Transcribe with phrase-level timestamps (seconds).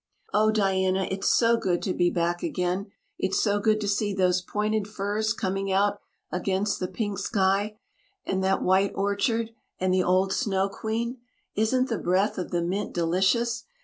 [0.33, 2.87] "Oh, Diana, it's so good to be back again.
[3.19, 5.99] It's so good to see those pointed firs coming out
[6.31, 7.77] against the pink sky
[8.25, 11.19] and that white orchard and the old Snow Queen.
[11.53, 13.65] Isn't the breath of the mint delicious?